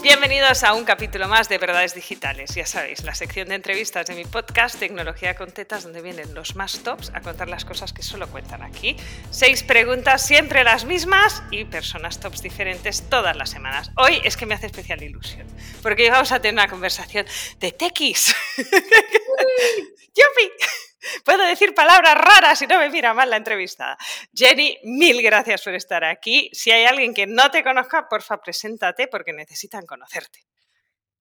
[0.00, 2.54] Bienvenidos a un capítulo más de Verdades Digitales.
[2.54, 6.54] Ya sabéis, la sección de entrevistas de mi podcast Tecnología con Tetas, donde vienen los
[6.54, 8.96] más tops a contar las cosas que solo cuentan aquí.
[9.30, 13.90] Seis preguntas, siempre las mismas y personas tops diferentes todas las semanas.
[13.96, 15.48] Hoy es que me hace especial ilusión,
[15.82, 17.26] porque vamos a tener una conversación
[17.58, 18.36] de tequis.
[18.56, 20.52] ¡Yupi!
[21.24, 23.96] Puedo decir palabras raras y no me mira mal la entrevistada.
[24.34, 26.50] Jenny, mil gracias por estar aquí.
[26.52, 30.44] Si hay alguien que no te conozca, porfa, preséntate porque necesitan conocerte.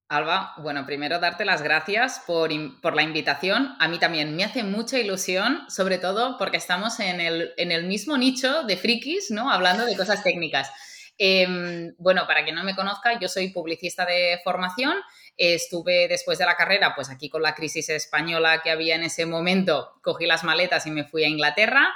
[0.09, 3.75] Alba, bueno, primero darte las gracias por, la invitación.
[3.79, 7.85] A mí también me hace mucha ilusión, sobre todo porque estamos en el, en el
[7.85, 9.51] mismo nicho de frikis, ¿no?
[9.51, 10.71] Hablando de cosas técnicas.
[11.17, 14.95] Em, bueno, para quien no me conozca, yo soy publicista de formación.
[15.35, 19.25] Estuve después de la carrera, pues aquí con la crisis española que había en ese
[19.25, 21.93] momento, cogí las maletas y me fui a Inglaterra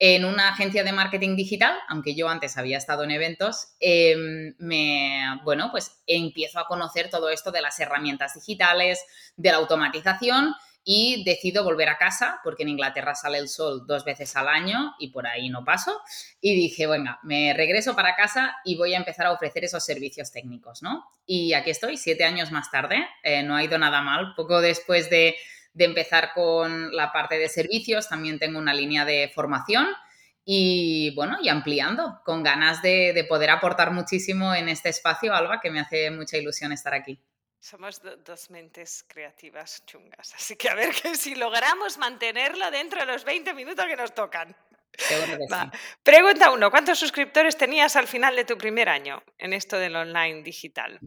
[0.00, 5.40] en una agencia de marketing digital, aunque yo antes había estado en eventos, em, me,
[5.42, 9.04] bueno, pues empiezo a conocer todo esto de las herramientas digitales,
[9.36, 10.54] de la automatización
[10.90, 14.94] y decido volver a casa porque en Inglaterra sale el sol dos veces al año
[14.98, 16.00] y por ahí no paso.
[16.40, 20.32] Y dije, venga, me regreso para casa y voy a empezar a ofrecer esos servicios
[20.32, 21.04] técnicos, ¿no?
[21.26, 25.10] Y aquí estoy, siete años más tarde, eh, no ha ido nada mal, poco después
[25.10, 25.36] de,
[25.76, 29.86] empezar con la parte de servicios, también tengo una línea de formación
[30.42, 35.60] y bueno, y ampliando, con ganas de, de, poder aportar muchísimo en este espacio, Alba,
[35.60, 37.20] que me hace mucha ilusión estar aquí.
[37.60, 43.06] Somos dos mentes creativas chungas, así que a ver que si logramos mantenerlo dentro de
[43.06, 44.56] los 20 minutos que nos tocan.
[46.02, 50.42] Pregunta uno, ¿cuántos suscriptores tenías al final de tu primer año en esto del online
[50.42, 51.00] digital?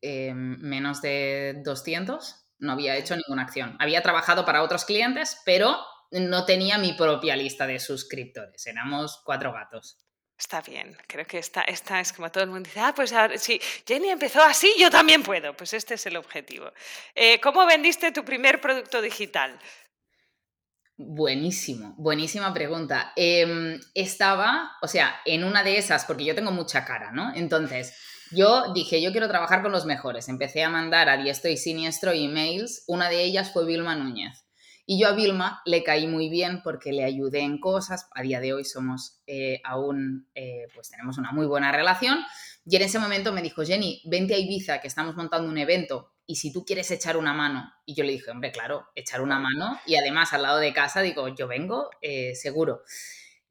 [0.00, 3.76] Em, menos de 200, no había hecho ninguna acción.
[3.78, 5.78] Había trabajado para otros clientes, pero
[6.10, 9.98] no tenía mi propia lista de suscriptores, éramos cuatro gatos.
[10.44, 13.58] Está bien, creo que esta, esta es como todo el mundo dice, ah, pues si
[13.86, 15.56] Jenny empezó así, yo también puedo.
[15.56, 16.70] Pues este es el objetivo.
[17.14, 19.58] Eh, ¿Cómo vendiste tu primer producto digital?
[20.98, 23.14] Buenísimo, buenísima pregunta.
[23.16, 27.34] Em, estaba, o sea, en una de esas, porque yo tengo mucha cara, ¿no?
[27.34, 27.96] Entonces,
[28.30, 30.28] yo dije, yo quiero trabajar con los mejores.
[30.28, 32.84] Empecé a mandar a diestro y siniestro emails.
[32.86, 34.43] Una de ellas fue Vilma Núñez.
[34.86, 38.08] Y yo a Vilma le caí muy bien porque le ayudé en cosas.
[38.14, 42.18] A día de hoy somos eh, aún, eh, pues tenemos una muy buena relación.
[42.66, 46.12] Y en ese momento me dijo, Jenny, vente a Ibiza, que estamos montando un evento.
[46.26, 47.72] Y si tú quieres echar una mano.
[47.86, 49.78] Y yo le dije, hombre, claro, echar una mano.
[49.86, 52.82] Y además al lado de casa digo, yo vengo, eh, seguro.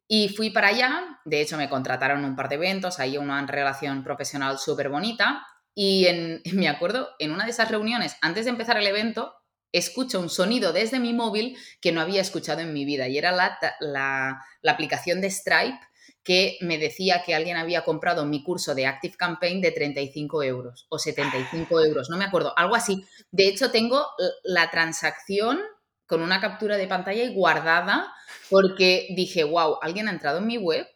[0.08, 1.20] Y fui para allá.
[1.26, 3.00] De hecho, me contrataron un par de eventos.
[3.00, 5.48] Hay una relación profesional súper bonita.
[5.74, 9.34] Y en, me acuerdo, en una de esas reuniones, antes de empezar el evento,
[9.74, 13.32] escucho un sonido desde mi móvil que no había escuchado en mi vida y era
[13.32, 15.80] la, la, aplicación de Stripe
[16.24, 20.86] que me decía que alguien había comprado mi curso de Active Campaign de 35 euros
[20.88, 23.04] o 75 euros, no me acuerdo, algo así.
[23.32, 24.06] De hecho, tengo
[24.44, 25.60] la transacción
[26.06, 28.14] con una captura de pantalla y guardada
[28.50, 30.88] porque dije, wow, alguien ha entrado en mi web,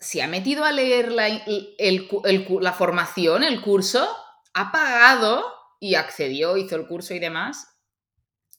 [0.00, 4.08] se ha metido a leer la, la formación, el curso,
[4.54, 7.78] ha pagado y accedió, hizo el curso y demás.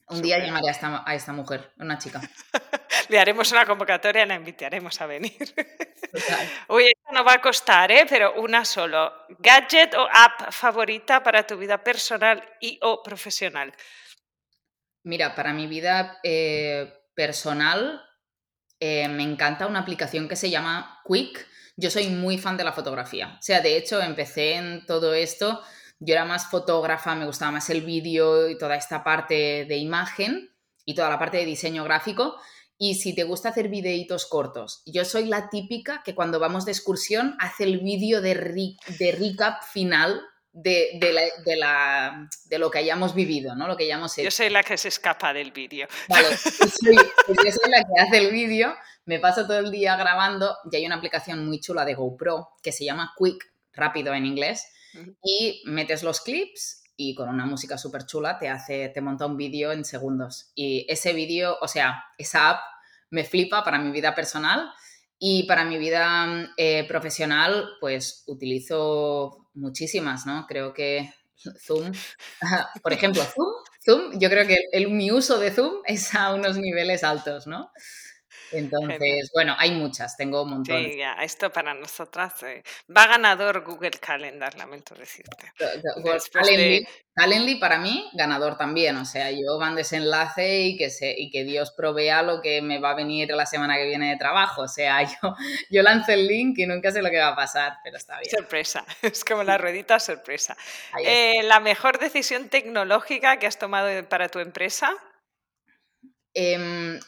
[0.08, 2.22] Un día llamaré a esta, a esta mujer, una chica.
[3.10, 5.54] Le haremos una convocatoria y la invitaremos a venir.
[6.68, 8.06] Oye, esto no va a costar, ¿eh?
[8.08, 9.12] pero una solo.
[9.40, 13.74] ¿Gadget o app favorita para tu vida personal y o profesional?
[15.04, 18.04] Mira, para mi vida eh, personal
[18.80, 21.48] eh, me encanta una aplicación que se llama Quick.
[21.78, 23.38] Yo soy muy fan de la fotografía.
[23.40, 25.64] O sea, de hecho, empecé en todo esto
[26.00, 30.50] yo era más fotógrafa, me gustaba más el vídeo y toda esta parte de imagen
[30.86, 32.36] y toda la parte de diseño gráfico.
[32.78, 36.72] Y si te gusta hacer videitos cortos, yo soy la típica que cuando vamos de
[36.72, 38.34] excursión hace el vídeo de,
[38.98, 40.22] de recap final
[40.54, 43.68] de, de, la, de, lo que hayamos vivido, ¿no?
[43.68, 44.26] Lo que hayamos hecho.
[44.26, 45.88] Yo soy la que se escapa del vídeo.
[46.08, 48.74] Vale, yo soy la que hace el vídeo,
[49.06, 52.72] me paso todo el día grabando y hay una aplicación muy chula de GoPro que
[52.72, 54.66] se llama Quick, rápido en inglés,
[55.24, 59.38] y metes los clips y con una música súper chula te hace, te monta un
[59.38, 60.52] vídeo en segundos.
[60.56, 62.60] Y ese vídeo, o sea, esa app
[63.10, 64.70] me flipa para mi vida personal
[65.18, 70.46] y para mi vida eh, profesional, pues utilizo muchísimas, ¿no?
[70.48, 71.14] Creo que
[71.58, 71.92] Zoom,
[72.82, 73.54] por ejemplo, Zoom,
[73.86, 77.72] Zoom, yo creo que el, mi uso de Zoom es a unos niveles altos, ¿no?
[78.52, 80.84] Entonces, bueno, hay muchas, tengo un montón.
[80.84, 82.64] Sí, ya, esto para nosotras eh,
[82.96, 85.52] va ganador Google Calendar, lamento decirte.
[87.14, 88.96] Calendly, para mí, ganador también.
[88.98, 92.62] O sea, yo mando ese enlace y que, se, y que Dios provea lo que
[92.62, 94.64] me va a venir la semana que viene de trabajo.
[94.64, 95.36] O sea, yo,
[95.70, 98.32] yo lanzo el link y nunca sé lo que va a pasar, pero está bien.
[98.32, 100.56] Sorpresa, es como la ruedita sorpresa.
[101.04, 104.92] Eh, ¿La mejor decisión tecnológica que has tomado para tu empresa?
[106.34, 107.00] Eh,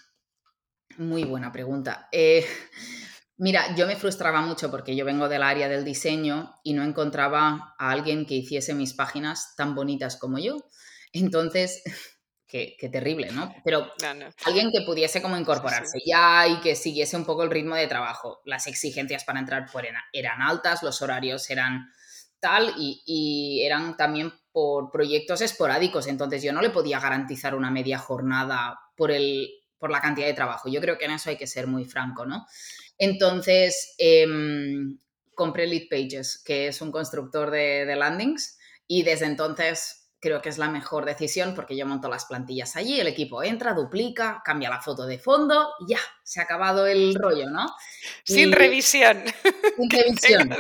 [0.98, 2.08] muy buena pregunta.
[2.12, 2.46] Eh,
[3.38, 7.76] mira, yo me frustraba mucho porque yo vengo del área del diseño y no encontraba
[7.78, 10.58] a alguien que hiciese mis páginas tan bonitas como yo.
[11.14, 11.82] Entonces,
[12.48, 13.54] qué, terrible, ¿no?
[13.64, 13.92] Pero
[14.46, 18.42] alguien que pudiese como incorporarse ya y que siguiese un poco el ritmo de trabajo.
[18.46, 19.68] Las exigencias para entrar
[20.14, 21.92] eran altas, los horarios eran
[22.40, 27.70] tal y, y, eran también por proyectos esporádicos, entonces yo no le podía garantizar una
[27.70, 30.70] media jornada por el, por la cantidad de trabajo.
[30.70, 32.46] Yo creo que en eso hay que ser muy franco, ¿no?
[33.00, 35.00] Entonces, em,
[35.34, 40.60] compré Lead Pages, que es un constructor de, landings, y desde entonces creo que es
[40.60, 44.80] la mejor decisión porque yo monto las plantillas allí, el equipo entra, duplica, cambia la
[44.80, 47.66] foto de fondo y ya, se ha acabado el rollo, ¿no?
[48.24, 49.24] Sin revisión.
[49.78, 50.56] Sin revisión.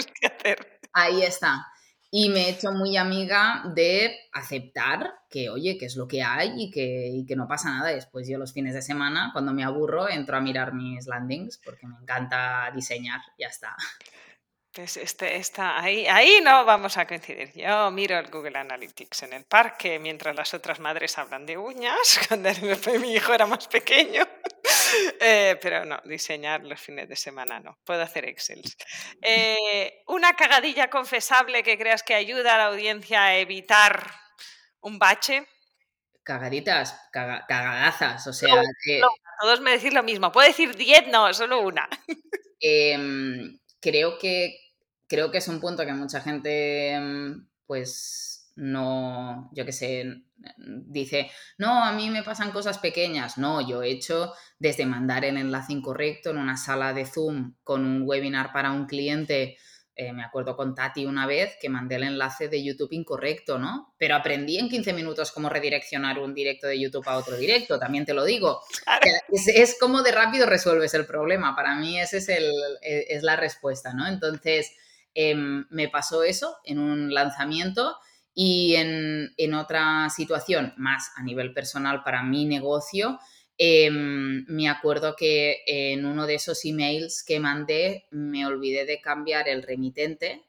[0.93, 1.70] Ahí está
[2.13, 6.51] y me he hecho muy amiga de aceptar que, oye, que es lo que hay
[6.57, 7.89] y que, que, no pasa nada.
[7.89, 11.87] Después yo los fines de semana, cuando me aburro, entro a mirar mis landings porque
[11.87, 13.77] me encanta diseñar, ya está.
[14.73, 17.51] Pues este, está ahí, ahí no vamos a coincidir.
[17.53, 22.19] Yo miro el Google Analytics en el parque mientras las otras madres hablan de uñas,
[22.27, 22.49] cuando
[22.99, 24.23] mi hijo era más pequeño.
[25.23, 27.77] Eh, pero no, diseñar los fines de semana no.
[27.85, 28.61] Puedo hacer Excel.
[29.23, 34.11] Eh, una cagadilla confesable que creas que ayuda a la audiencia a evitar
[34.79, 35.47] un bache.
[36.23, 38.63] Cagaditas, cagadazas, o sea.
[39.39, 40.31] todos me decís lo mismo.
[40.31, 41.87] Puedo decir 10, no, solo una.
[42.63, 44.55] Em, creo que
[45.07, 50.05] creo que es un punto que mucha gente em, pues no, yo qué sé,
[50.57, 53.37] dice, no, a mí me pasan cosas pequeñas.
[53.37, 57.85] No, yo he hecho desde mandar el enlace incorrecto en una sala de Zoom con
[57.85, 59.57] un webinar para un cliente.
[59.93, 63.93] Eh, me acuerdo con Tati una vez que mandé el enlace de YouTube incorrecto, ¿no?
[63.97, 68.05] Pero aprendí en 15 minutos cómo redireccionar un directo de YouTube a otro directo, también
[68.05, 68.61] te lo digo.
[69.29, 71.55] Es, como de rápido resuelves el problema.
[71.55, 72.49] Para mí esa es, el,
[72.81, 74.07] e, es la respuesta, ¿no?
[74.07, 74.71] Entonces,
[75.13, 77.97] em, me pasó eso en un lanzamiento
[78.33, 83.19] y en, otra situación, más a nivel personal para mi negocio,
[83.57, 89.49] em, me acuerdo que en uno de esos emails que mandé me olvidé de cambiar
[89.49, 90.45] el remitente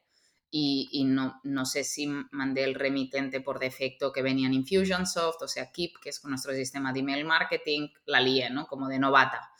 [0.54, 5.48] y, no, no, sé si mandé el remitente por defecto que venía en Infusionsoft, o
[5.48, 8.66] sea, Keep, que es nuestro sistema de email marketing, la lié, ¿no?
[8.66, 9.50] Como de novata.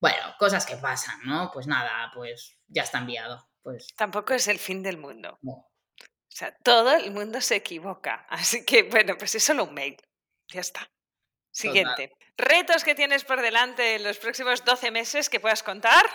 [0.00, 1.50] Bueno, cosas que pasan, ¿no?
[1.52, 3.46] Pues nada, pues ya está enviado.
[3.62, 3.88] Pues...
[3.94, 5.38] Tampoco es el fin del mundo.
[6.32, 8.26] O sea, todo el mundo se equivoca.
[8.30, 9.96] Así que, bueno, pues es solo un mail.
[10.48, 10.90] Ya está.
[11.50, 12.12] Siguiente.
[12.38, 16.06] Retos que tienes por delante en los próximos 12 meses que puedas contar.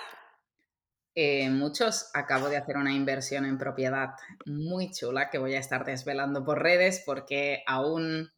[1.14, 2.10] Eh, muchos.
[2.16, 4.16] Acabo de hacer una inversión en propiedad
[4.46, 8.32] muy chula que voy a estar desvelando por redes porque aún,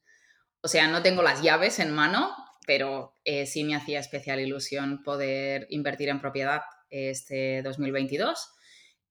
[0.61, 2.35] o sea, no tengo las llaves en mano,
[2.67, 8.58] pero eh, sí me hacía especial ilusión poder invertir en propiedad este 2022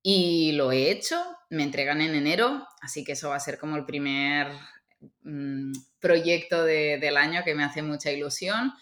[0.02, 3.76] y lo he hecho, me entregan en enero, así que eso va a ser como
[3.76, 4.52] el primer
[5.22, 8.72] mm, proyecto del año que me hace mucha ilusión.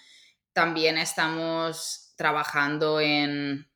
[0.53, 3.69] También estamos trabajando en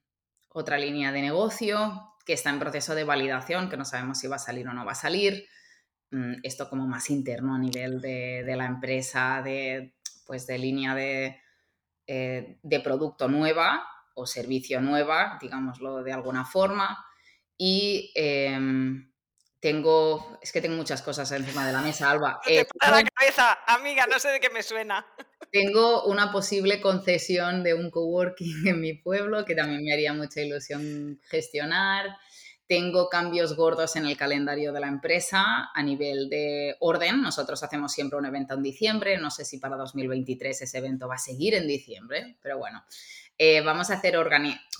[0.48, 4.36] otra línea de negocio que está en proceso de validación, que no sabemos si va
[4.36, 5.46] a salir o no va a salir.
[6.10, 9.94] Mm, esto como más interno a nivel de, la empresa, de,
[10.26, 11.40] pues de línea de,
[12.06, 17.06] eh, de producto nueva o servicio nueva, digámoslo de alguna forma
[17.62, 19.12] y em,
[19.60, 22.40] tengo, es que tengo muchas cosas encima de la mesa, Alba.
[22.46, 25.06] Eh, la cabeza, amiga, no sé de qué me suena.
[25.52, 30.40] Tengo una posible concesión de un coworking en mi pueblo que también me haría mucha
[30.40, 32.16] ilusión gestionar.
[32.66, 37.20] Tengo cambios gordos en el calendario de la empresa a nivel de orden.
[37.20, 39.18] Nosotros hacemos siempre un evento en diciembre.
[39.18, 42.82] No sé si para 2023 ese evento va a seguir en diciembre, pero bueno,
[43.36, 44.14] eh, vamos a hacer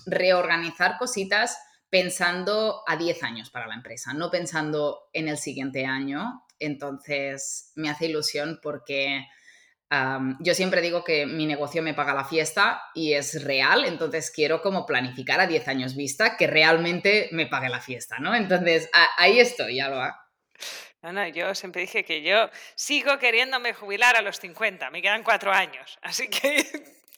[0.07, 1.59] reorganizar cositas
[1.91, 6.47] pensando a 10 años para la empresa, no pensando en el siguiente año.
[6.59, 9.27] Entonces, me hace ilusión porque
[10.39, 14.63] yo siempre digo que mi negocio me paga la fiesta y es real, entonces quiero
[14.63, 18.33] como planificar a 10 años vista que realmente me pague la fiesta, ¿no?
[18.37, 20.29] Entonces, ahí estoy, Alba.
[21.03, 25.25] No, no, yo siempre dije que yo sigo queriéndome jubilar a los 50, me quedan
[25.25, 26.65] cuatro años, así que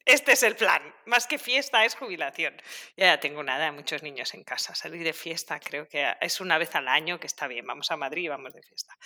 [0.05, 0.83] Este es el plan.
[1.07, 2.55] Más que fiesta es jubilación.
[2.97, 4.75] Ya tengo una edad, muchos niños en casa.
[4.75, 7.67] Salir de fiesta creo que es una vez al año que está bien.
[7.67, 8.97] Vamos a Madrid y vamos de fiesta.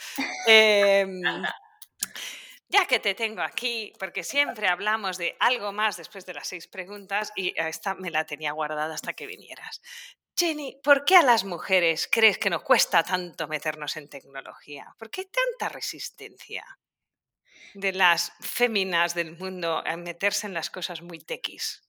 [0.47, 1.23] Em,
[2.69, 6.67] ya que te tengo aquí, porque siempre hablamos de algo más después de las seis
[6.67, 9.83] preguntas y esta me la tenía guardada hasta que vinieras.
[10.39, 14.95] Jenny, ¿por qué a las mujeres crees que nos cuesta tanto meternos en tecnología?
[14.99, 16.65] ¿Por qué tanta resistencia?
[17.75, 21.83] De las féminas del mundo a meterse en las cosas muy tequis.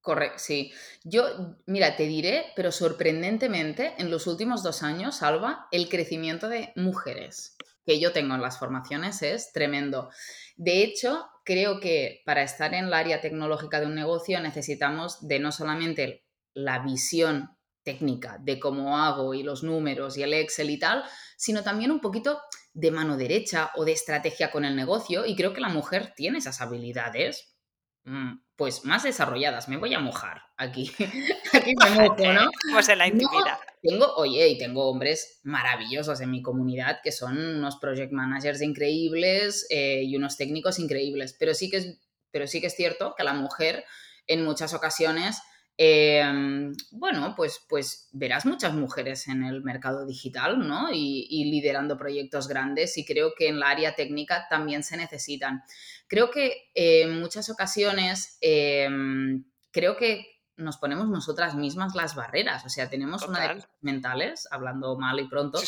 [0.00, 0.72] Correcto, sí.
[1.04, 6.72] Yo, mira, te diré, pero sorprendentemente, en los últimos dos años, Salva, el crecimiento de
[6.74, 10.10] mujeres que yo tengo en las formaciones es tremendo.
[10.56, 15.38] De hecho, creo que para estar en el área tecnológica de un negocio necesitamos de
[15.38, 20.78] no solamente la visión técnica de cómo hago y los números y el Excel y
[20.78, 21.04] tal,
[21.36, 22.40] sino también un poquito
[22.72, 26.38] de mano derecha o de estrategia con el negocio y creo que la mujer tiene
[26.38, 27.56] esas habilidades
[28.04, 29.68] mm, pues más desarrolladas.
[29.68, 30.92] Me voy a mojar aquí.
[31.52, 32.50] aquí me mojo, ¿no?
[32.72, 33.58] Pues en la intimidad.
[33.82, 39.66] tengo, oye, y tengo hombres maravillosos en mi comunidad que son unos project managers increíbles
[39.70, 43.24] eh, y unos técnicos increíbles, pero sí que es, pero sí que es cierto que
[43.24, 43.84] la mujer
[44.26, 45.40] en muchas ocasiones
[45.82, 50.90] Em, bueno, pues, pues verás muchas mujeres en el mercado digital, ¿no?
[50.92, 55.62] Y, liderando proyectos grandes y creo que en la área técnica también se necesitan.
[56.06, 62.68] Creo que en muchas ocasiones, em, creo que nos ponemos nosotras mismas las barreras, o
[62.68, 65.60] sea, tenemos una de mentales, hablando mal y pronto,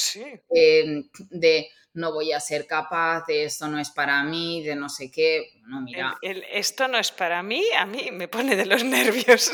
[0.51, 4.89] em, de no voy a ser capaz, de esto no es para mí, de no
[4.89, 5.61] sé qué.
[5.67, 6.17] No, mira.
[6.23, 9.53] esto no es para mí, a mí me pone de los nervios.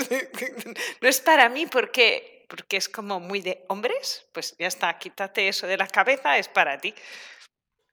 [1.00, 5.49] no es para mí porque, porque es como muy de hombres, pues ya está, quítate
[5.49, 6.95] eso de la cabeza, es para ti.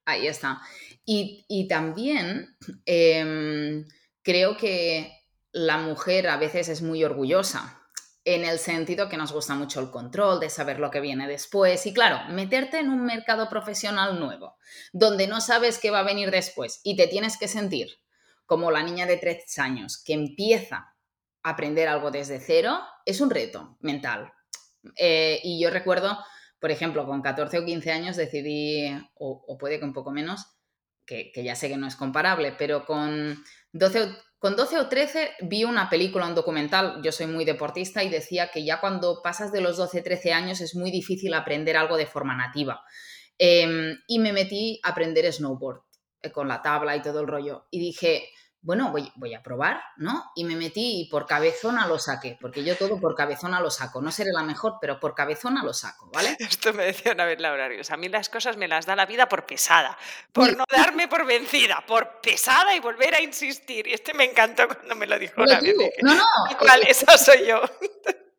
[0.05, 0.61] Ahí está.
[1.07, 3.87] Y, también em,
[4.23, 5.24] creo que
[5.55, 7.81] la mujer a veces es muy orgullosa
[8.25, 11.85] en el sentido que nos gusta mucho el control, de saber lo que viene después
[11.85, 14.57] y claro, meterte en un mercado profesional nuevo,
[14.91, 17.87] donde no sabes qué va a venir después y te tienes que sentir
[18.45, 20.93] como la niña de tres años que empieza
[21.41, 24.33] a aprender algo desde cero, es un reto mental.
[24.97, 26.17] Eh, y yo recuerdo,
[26.59, 30.54] por ejemplo, con 14 o 15 años decidí, o, puede que un poco menos,
[31.05, 33.43] que, ya sé que no es comparable, pero con
[33.73, 38.09] 12 con 12 o 13 vi una película, un documental, yo soy muy deportista y
[38.09, 41.97] decía que ya cuando pasas de los 12, 13 años es muy difícil aprender algo
[41.97, 42.83] de forma nativa.
[43.39, 45.81] Em, y me metí a aprender snowboard
[46.21, 47.65] eh, con la tabla y todo el rollo.
[47.71, 48.29] Y dije,
[48.65, 50.31] bueno, voy, voy, a probar, ¿no?
[50.35, 54.01] Y me metí y por cabezona lo saqué, porque yo todo por cabezona lo saco.
[54.01, 56.35] No seré la mejor, pero por cabezona lo saco, ¿vale?
[56.39, 57.91] Esto me decía una vez Laura Ríos.
[57.91, 59.95] A mí las cosas me las da la vida por pesada,
[60.33, 63.85] por no darme por vencida, por pesada y volver a insistir.
[63.85, 65.75] Y este me encantó cuando me lo dijo una vez.
[66.01, 66.25] No, no.
[66.57, 66.81] ¿Cuál?
[66.87, 67.61] Esa soy yo.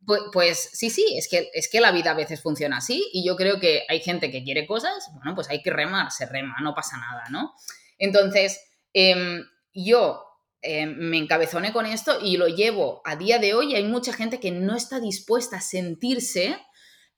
[0.06, 3.26] Pues, pues, sí, sí, es que, es que la vida a veces funciona así y
[3.26, 6.54] yo creo que hay gente que quiere cosas, bueno, pues hay que remar, se rema,
[6.62, 7.54] no pasa nada, ¿no?
[7.98, 8.60] Entonces,
[8.94, 9.42] eh,
[9.76, 10.22] yo
[10.62, 13.74] eh, me encabezoné con esto y lo llevo a día de hoy.
[13.74, 16.56] Hay mucha gente que no está dispuesta a sentirse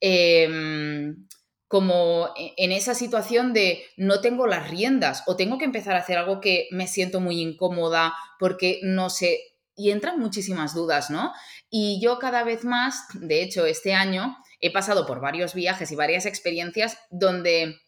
[0.01, 1.27] em,
[1.69, 6.01] como e, en esa situación de no tengo las riendas o tengo que empezar a
[6.01, 9.39] hacer algo que me siento muy incómoda porque no sé.
[9.77, 11.33] Y entran muchísimas dudas, ¿no?
[11.71, 15.97] Y yo cada vez más, de hecho, este año he pasado por varios viajes y
[15.97, 17.79] varias experiencias donde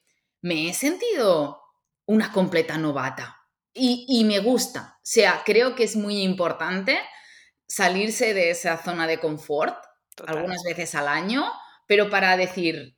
[0.40, 1.60] me he sentido
[2.06, 3.39] una completa novata
[3.74, 4.96] y, me gusta.
[4.96, 6.98] O sea, creo que es muy importante
[7.66, 9.76] salirse de esa zona de confort
[10.26, 11.50] algunas veces al año,
[11.86, 12.96] pero para decir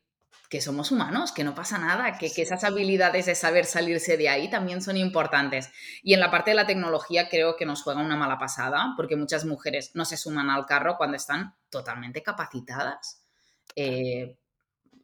[0.49, 4.29] que somos humanos, que no pasa nada, que, que, esas habilidades de saber salirse de
[4.29, 5.71] ahí también son importantes.
[6.03, 9.15] Y en la parte de la tecnología creo que nos juega una mala pasada, porque
[9.15, 13.23] muchas mujeres no se suman al carro cuando están totalmente capacitadas.
[13.75, 14.37] Eh,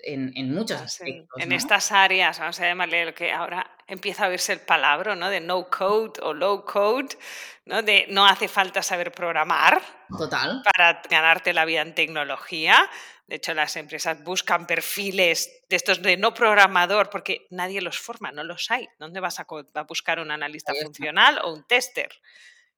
[0.01, 1.41] en, en muchos aspectos.
[1.41, 5.29] En, estas áreas, vamos a llamarle lo que ahora empieza a verse el palabra, ¿no?
[5.29, 7.17] De no code o low code,
[7.65, 7.81] ¿no?
[7.81, 9.81] De no hace falta saber programar.
[10.17, 10.61] Total.
[10.63, 12.89] Para ganarte la vida en tecnología.
[13.27, 18.31] De hecho, las empresas buscan perfiles de estos de no programador porque nadie los forma,
[18.31, 18.87] no los hay.
[18.97, 19.45] ¿Dónde vas a,
[19.87, 22.09] buscar un analista funcional o un tester?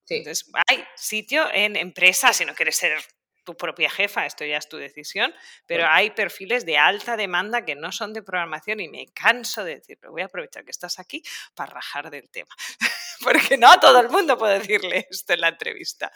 [0.08, 3.02] Entonces, hay sitio en empresas, si no quieres ser
[3.44, 5.34] tu propia jefa, esto ya es tu decisión,
[5.66, 9.76] pero hay perfiles de alta demanda que no son de programación y me canso de
[9.76, 11.24] decir, voy a aprovechar que estás aquí
[11.56, 12.54] para rajar del tema,
[13.24, 16.12] porque no a todo el mundo puedo decirle esto en la entrevista.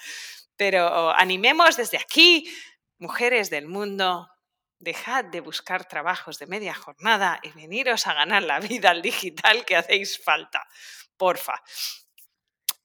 [0.55, 2.50] Pero animemos desde aquí,
[2.98, 4.29] mujeres del mundo,
[4.79, 9.65] dejad de buscar trabajos de media jornada y veniros a ganar la vida al digital
[9.65, 10.67] que hacéis falta,
[11.17, 11.62] porfa.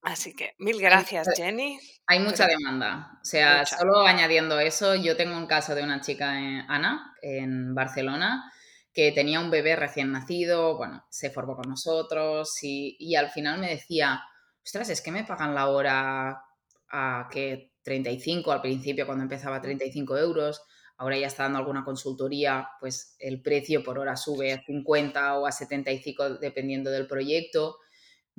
[0.03, 1.79] Así que mil gracias, Jenny.
[2.07, 3.19] Hay mucha demanda.
[3.21, 6.31] O sea, solo añadiendo eso, yo tengo un caso de una chica,
[6.69, 8.51] Ana, en Barcelona,
[8.95, 13.61] que tenía un bebé recién nacido, bueno, se formó con nosotros y, y al final
[13.61, 14.23] me decía,
[14.65, 16.45] ostras, es que me pagan la hora
[16.91, 20.63] a que 35 al principio cuando empezaba 35 euros,
[20.97, 25.47] ahora ya está dando alguna consultoría, pues el precio por hora sube a 50 o
[25.47, 27.77] a 75 dependiendo del proyecto.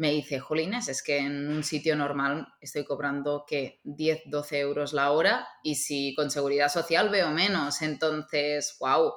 [0.01, 4.93] Me dice, Jolines, es que en un sitio normal estoy cobrando que 10, 12 euros
[4.93, 7.83] la hora y si con seguridad social veo menos.
[7.83, 9.13] Entonces, wow,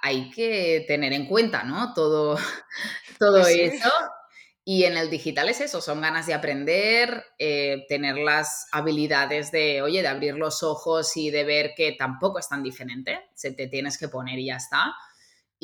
[0.00, 1.92] hay que tener en cuenta, ¿no?
[1.92, 2.38] Todo,
[3.18, 3.90] todo eso
[4.64, 9.82] y en el digital es eso, son ganas de aprender, eh, tener las habilidades de,
[9.82, 13.66] oye, de abrir los ojos y de ver que tampoco es tan diferente, se te
[13.66, 14.94] tienes que poner y ya está.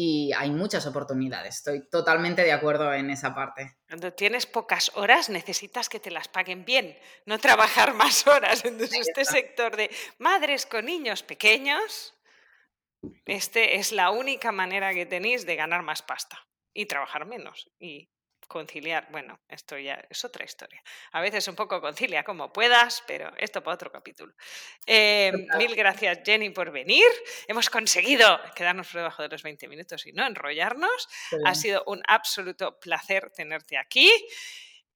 [0.00, 3.78] Y hay muchas oportunidades, estoy totalmente de acuerdo en esa parte.
[3.88, 8.64] Cuando tienes pocas horas, necesitas que te las paguen bien, no trabajar más horas.
[8.64, 12.14] Entonces, este sector de madres con niños pequeños,
[13.25, 17.69] este es la única manera que tenéis de ganar más pasta y trabajar menos.
[17.81, 18.09] Y
[18.47, 20.83] conciliar, bueno, esto ya es otra historia.
[21.12, 24.35] A veces un poco concilia como puedas, pero esto para otro capítulo.
[24.87, 27.07] Em, mil gracias, Jenny, por venir.
[27.47, 31.09] Hemos conseguido quedarnos por debajo de los 20 minutos y no enrollarnos.
[31.45, 34.11] Ha sido un absoluto placer tenerte aquí.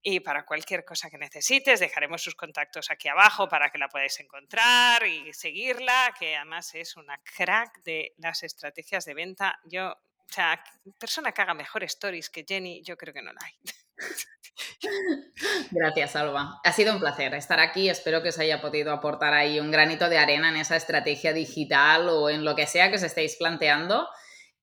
[0.04, 4.18] Y para cualquier cosa que necesites, dejaremos sus contactos aquí abajo para que la podáis
[4.18, 9.60] encontrar y seguirla, que además es una crack de las estrategias de venta.
[9.64, 9.94] Yo
[10.28, 10.62] o sea,
[10.98, 13.54] persona que haga mejor stories que Jenny, yo creo que no la hay.
[15.70, 16.60] Gracias, Alba.
[16.64, 17.88] Ha sido un placer estar aquí.
[17.88, 22.08] Espero que os haya podido aportar ahí un granito de arena en esa estrategia digital
[22.08, 24.08] o en lo que sea que os estéis planteando.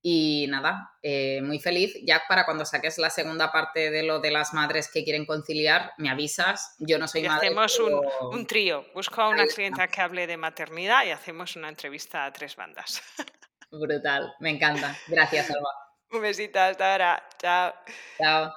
[0.02, 1.94] Y nada, eh, muy feliz.
[2.06, 5.92] Ya para cuando saques la segunda parte de lo de las madres que quieren conciliar,
[5.98, 6.76] me avisas.
[6.80, 7.48] Yo no soy madre.
[7.48, 8.02] Hacemos un,
[8.32, 8.86] un, trío.
[8.94, 13.02] Busco a una clienta que hable de maternidad y hacemos una entrevista a tres bandas.
[13.72, 14.96] Brutal, me encanta.
[15.08, 15.70] Gracias, Alba.
[16.12, 17.24] Un besito, hasta ahora.
[17.40, 17.74] Chao.
[18.18, 18.52] Chao.